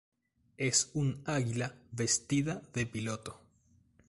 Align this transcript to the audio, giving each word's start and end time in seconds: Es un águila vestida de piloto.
Es 0.57 0.89
un 0.95 1.21
águila 1.27 1.75
vestida 1.91 2.63
de 2.73 2.87
piloto. 2.87 3.39